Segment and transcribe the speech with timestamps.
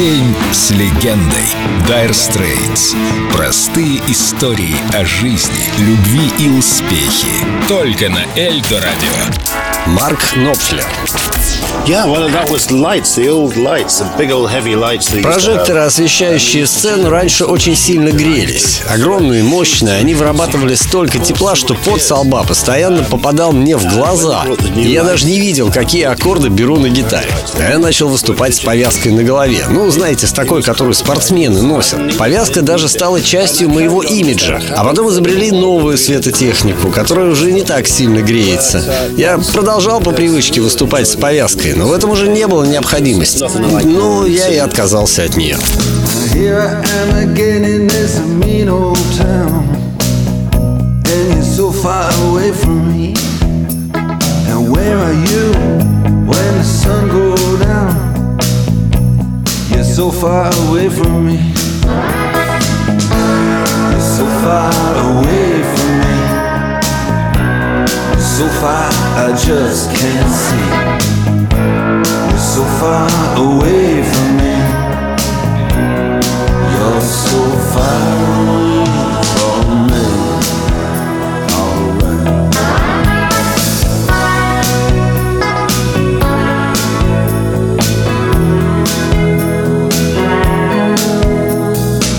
[0.00, 1.54] День с легендой.
[1.86, 2.96] Dire Straits.
[3.36, 7.28] Простые истории о жизни, любви и успехе.
[7.68, 9.69] Только на Эльдо Радио.
[9.86, 10.84] Марк Knopfler.
[15.22, 18.82] Прожекторы, освещающие сцену, раньше очень сильно грелись.
[18.88, 24.44] Огромные, мощные, они вырабатывали столько тепла, что пот со лба постоянно попадал мне в глаза.
[24.76, 27.30] И я даже не видел, какие аккорды беру на гитаре.
[27.58, 29.64] А я начал выступать с повязкой на голове.
[29.70, 32.16] Ну, знаете, с такой, которую спортсмены носят.
[32.18, 34.60] Повязка даже стала частью моего имиджа.
[34.76, 38.84] А потом изобрели новую светотехнику, которая уже не так сильно греется.
[39.16, 39.38] Я
[39.70, 43.44] продолжал по привычке выступать с повязкой, но в этом уже не было необходимости.
[43.84, 45.56] Ну, я и отказался от нее.
[60.00, 62.19] So far away from me.
[69.30, 70.66] I just can't see.
[72.30, 73.06] You're so far
[73.38, 74.54] away from me.
[76.74, 77.38] You're so
[77.70, 78.02] far
[78.40, 78.86] away
[79.30, 80.06] from me.
[81.54, 82.26] Alright.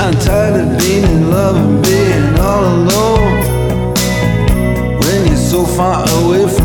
[0.00, 3.42] I'm tired of being in love and being all alone.
[5.00, 6.63] When you're so far away from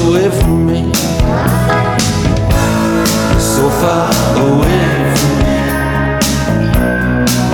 [0.00, 0.92] away from me.
[3.38, 4.10] So far
[4.46, 5.58] away from me.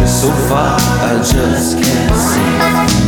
[0.06, 2.14] So far, I just can't
[2.98, 3.03] see.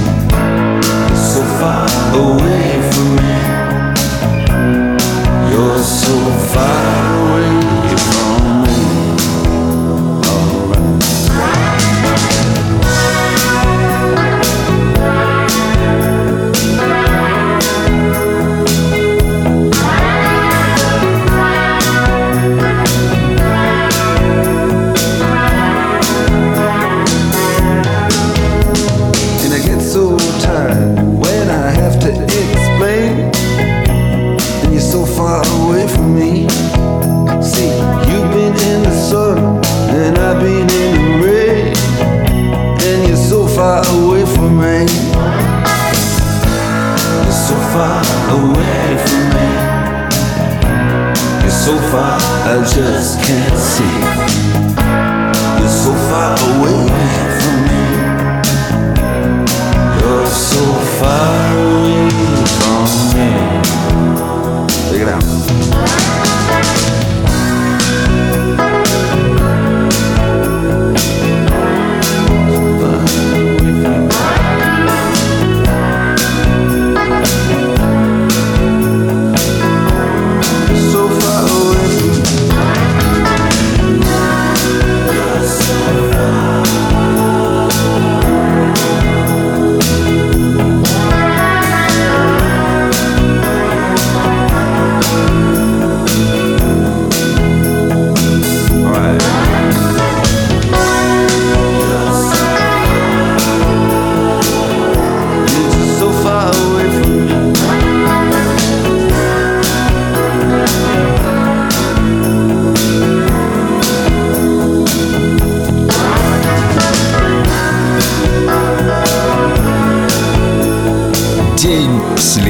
[51.66, 52.16] So far,
[52.46, 53.98] I just can't see.
[55.58, 57.45] You're so far away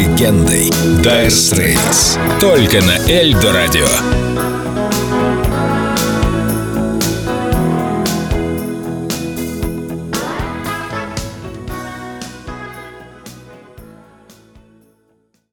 [0.06, 0.70] легендой.
[1.02, 2.18] Dire Straits.
[2.40, 4.65] Только на Эльдо Радио.